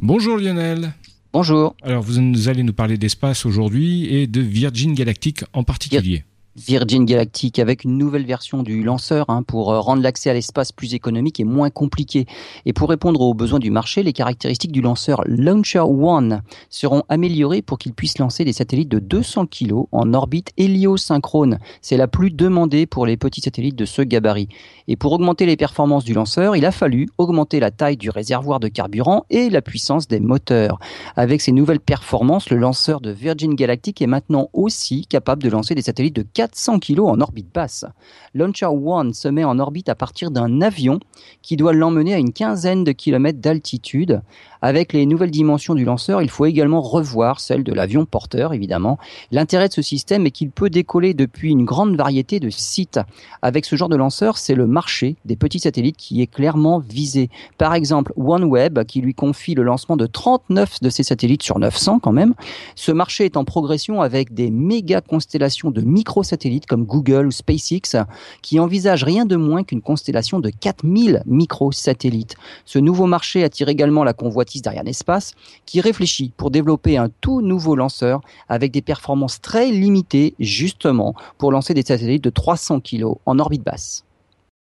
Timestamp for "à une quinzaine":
42.14-42.84